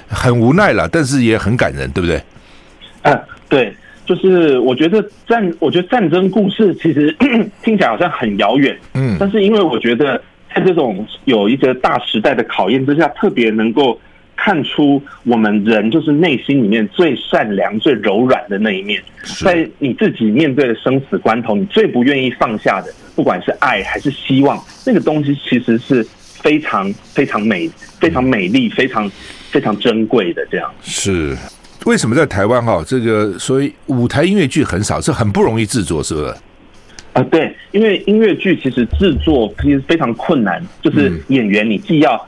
[0.10, 2.22] 很无奈了，但是也很感人，对不对？
[3.04, 3.74] 嗯，对。
[4.06, 7.16] 就是我觉得战，我觉得战争故事其实
[7.64, 10.22] 听起来好像很遥远，嗯，但是因为我觉得
[10.54, 13.98] 在这种有一个大时代的考验之下，特别能够
[14.36, 19.02] 看出我们人就是内心里面最善良、最柔软的那一面。
[19.46, 29.10] 在你自己面对的生死关头，你最不愿意放下的，不管是爱还是希望，那个东西其实是非常非常美、非常美丽、非常
[29.52, 30.46] 非常珍贵的。
[30.50, 31.38] 这样是
[31.86, 36.36] 为什么在台湾哈，这个所以舞台音乐剧很少，是很不容易制作，是不是？
[37.14, 42.26] 啊，对，因为音乐剧其实制作其实非常困难，就是演员你既要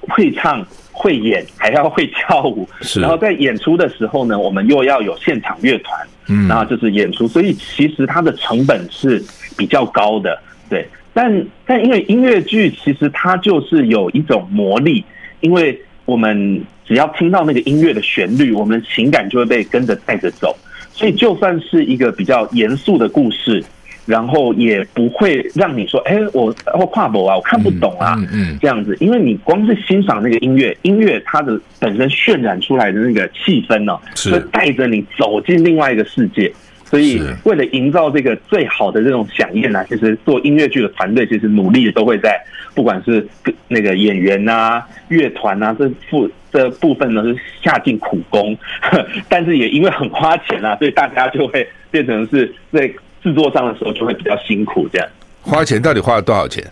[0.00, 9.22] 会唱会演，还要会跳舞，是然后在演出的时候呢，我们又要有现场乐团，嗯，然后就是演出，所以其实它的成本是
[9.56, 10.38] 比较高的，
[10.68, 10.86] 对。
[11.14, 15.02] 但但因为音乐剧其实它就是有一种魔力，
[15.40, 20.56] 因为我们只要听到那个音乐的旋律，我们情感就会被跟着带着走，
[20.92, 23.64] 所以就算是一个比较严肃的故事。
[24.06, 36.52] 然后也不会让你说，哎，我我跨博啊，我看不懂啊，嗯，嗯，这样子，因为你光是欣赏那个音乐，音乐它的本身渲染出来的那个气氛呢，是会带着你走进另外一个世界。
[36.86, 42.40] 所以，为了营造这个最好的这种响宴呢，其实做音乐剧的团队其实努力的都会在，
[42.74, 43.26] 不管是
[43.68, 48.56] 那个演员啊、乐团啊这部这部分呢是下尽苦功，
[49.28, 52.90] 但是也因为很花钱啊，所以大家就会变成是在。
[53.22, 55.08] 制作上的时候就会比较辛苦，这样。
[55.42, 56.62] 花钱到底花了多少钱？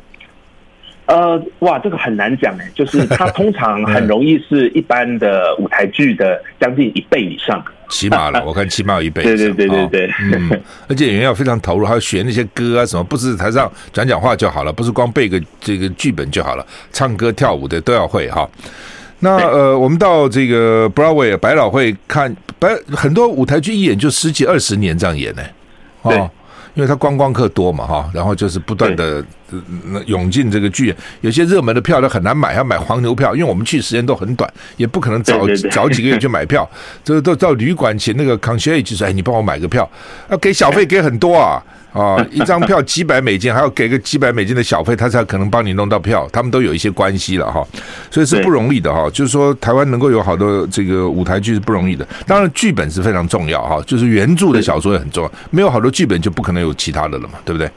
[1.07, 9.23] 呃，哇，这个很难讲哎，就是它通常 很容易是一般的舞台剧的将近一倍以上，起码了， 我看起码有一倍。
[9.23, 18.49] 对对对对对，嗯， 而且演员要非常投入，还要学那些歌啊什么，不是台上讲讲话就好了，不是光背个这个剧本就好了，唱歌跳舞的都要会哈。
[19.21, 25.43] 那呃，我们到这个 Broadway 百老汇看，百很多舞台剧一演就十几二十年这样演呢，
[26.03, 26.31] 哦。
[26.75, 29.25] 因为他观光客多嘛哈，然后就是不断的
[30.07, 36.69] 涌进这个剧院，有些热门的票都很难买，要买黄牛票，因为我们去时间都很短，也不可能早早几个月去买票，
[37.05, 39.89] 这个都到旅馆请那个 concierge 说，哎，你帮我买个票，
[40.31, 41.63] 要给小费给很多啊。
[41.95, 46.29] 啊，一张票几百美金，还要给个几百美金的小费，他才可能帮你弄到票。
[46.33, 47.65] 他们都有一些关系了哈，
[48.11, 49.09] 所以是不容易的哈。
[49.11, 52.05] 就是说，台湾能够有好多这个舞台剧是不容易的。
[52.27, 55.33] 当然，剧本是非常重要哈，就是原著的小说也很重要。
[55.51, 57.71] 没有好多剧本，就不可能有其他的了嘛，对不对？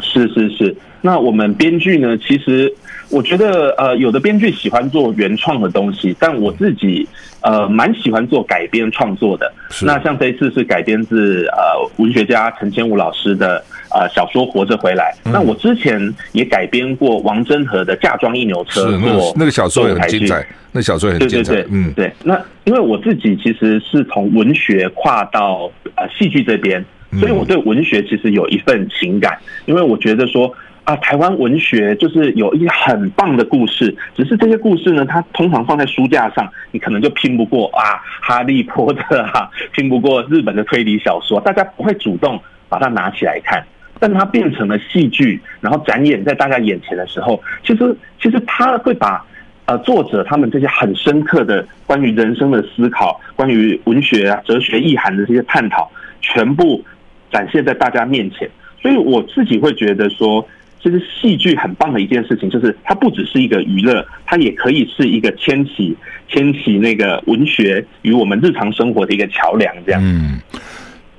[0.00, 0.74] 是是是。
[1.02, 2.16] 那我们编剧呢？
[2.16, 2.74] 其实。
[3.12, 7.06] 我觉得呃，有的编剧喜欢做原创的东西，但我自己
[7.42, 9.52] 呃蛮喜欢做改编创作的。
[9.82, 11.58] 那像这一次是改编自呃
[11.98, 13.62] 文学家陈千武老师的
[13.94, 15.14] 呃小说《活着回来》。
[15.28, 16.00] 嗯、那我之前
[16.32, 21.52] 也改编过王真和的《嫁妆一牛车》做，那那个小说也很精彩，那小说也很精彩。
[21.52, 22.10] 对对对，嗯，对。
[22.24, 26.82] 那因为我自己其实是从文学跨到呃戏剧这边，
[27.20, 30.50] 所以我对文学其实有一份情感，因为我觉得说。
[30.84, 43.64] 啊，台湾文学就是有一些很棒的故事，只是这些故事呢，它通常放在书架上，你可能就拼不过啊，哈利波特啊，拼不过日本的推理小说，大家不会主动把它拿起来看。
[44.00, 49.24] 但它变成了戏剧，然后展演在大家眼前的时候，其实其实他会把
[49.66, 55.88] 呃作者他们这些很深刻的关于人生的思考，关于文学啊、哲学意涵的这些探讨，
[56.20, 56.84] 全部
[57.30, 58.50] 展现在大家面前。
[58.80, 60.44] 所以我自己会觉得说。
[60.82, 65.96] 其实戏剧很棒的一件事情，就是它不只是一个娱乐，它也可以是一个牵起
[66.28, 70.00] 牵起那个文学与我们日常生活的一个桥梁，这样。
[70.02, 70.40] 嗯，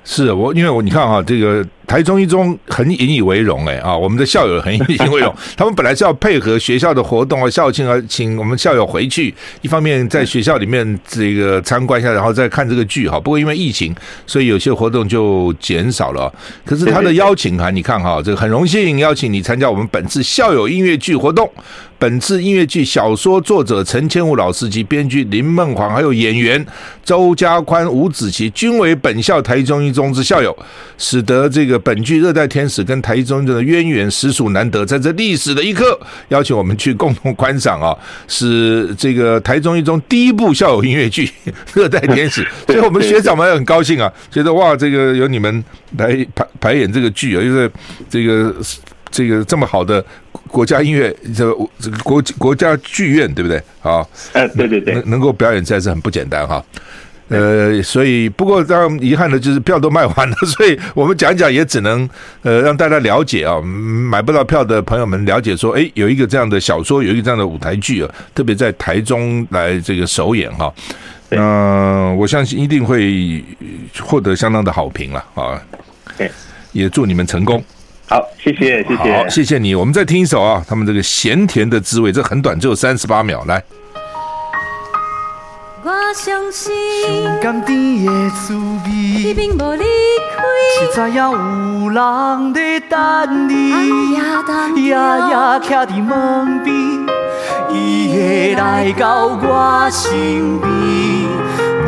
[0.04, 1.66] 是我，因为我你看啊，这个。
[1.86, 5.34] 台中一中很引以为荣哎啊， 我们的校友很引以为荣。
[5.56, 13.20] 他们本来是要配合学校的活动啊，校庆啊，请我们校友回去，一方面在学校里面这个参观一下，然后再看这个剧哈。
[13.20, 13.94] 不过因为疫情，
[14.26, 16.32] 所以有些活动就减少了。
[16.64, 21.50] 可是他的邀请函，你看哈，这个很荣幸邀请你参加我们本次校友音乐剧活动。
[21.96, 26.62] 本次音乐剧小说作者陈千武老师及编剧林梦煌，还有演员
[27.02, 30.54] 周家宽、吴子琪，均为本校台中一中之校友，
[30.98, 31.73] 使得这个。
[31.78, 35.98] 本剧《热带天使》跟台中的渊源实属难得，在这历史的一刻，
[36.28, 37.96] 邀请我们去共同观赏啊，
[38.28, 41.26] 是这个台中一中第一部校友音乐剧
[41.74, 45.64] 《热带天使》，所以我们学长们也很高兴啊，觉得哇，这个由你们
[45.98, 47.70] 来排排演这个剧啊，就是
[48.08, 48.54] 这个
[49.10, 50.04] 这个这么好的
[50.48, 53.58] 国家音乐，这个这个国国家剧院，对不对？
[53.82, 56.64] 啊，呃，对对对，能能够表演，实在是很不简单哈。
[57.28, 62.08] 呃，所以不过这样遗憾的就是票都卖完了， 所以我们讲讲也只能
[62.42, 70.72] 呃让大家了解啊，买不到票的朋友们了解说，哎，有一个这样的小说，有一个这样的舞台剧啊，特别在台中来这个首演哈，
[71.30, 73.42] 嗯、呃，我相信一定会
[74.00, 75.58] 获得相当的好评了啊，
[76.18, 76.30] 对，
[76.72, 77.64] 也祝你们成功。
[78.06, 79.74] 好，谢谢，谢谢，好，谢谢你。
[79.74, 83.62] 我们再听一首啊，他们这个咸甜的滋味，这很短，只有三十八秒，来。
[85.86, 86.72] 我相信，
[87.24, 88.90] 上甘甜的滋味，
[89.22, 89.84] 你并无离
[90.34, 90.42] 开，
[90.78, 94.14] 是知影有人在等你，
[94.82, 96.74] 夜夜徛伫门边，
[97.70, 100.72] 伊会来到我身边，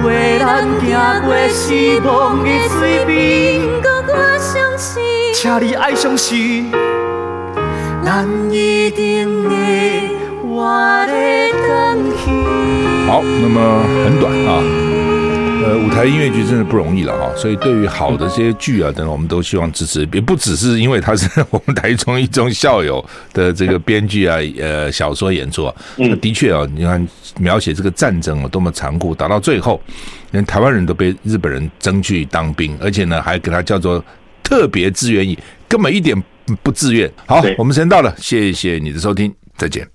[0.02, 3.62] 陪咱行过失望的水边。
[4.08, 6.70] 我相信，请你爱相信，
[8.04, 10.10] 咱一定会
[10.46, 12.85] 活得更远。
[13.06, 14.60] 好，那么很短啊，
[15.64, 23.02] 呃，舞台音乐剧真的不容易了哈，所以对于好的这些剧啊等等，我们都希望支持，也不只是因为他是我们台中一中校友
[23.32, 29.80] 的这个编剧啊，呃，小说演出啊，那的确啊，你看描写这个战争啊多么残酷，打到最后，
[30.32, 34.04] 连台湾人都被日本人征去当兵，而且呢还给他叫做
[34.42, 35.38] 特别志愿役，
[35.68, 36.20] 根本一点
[36.60, 37.08] 不自愿。
[37.24, 39.86] 好，我们时间到了，谢谢你的收听，再见。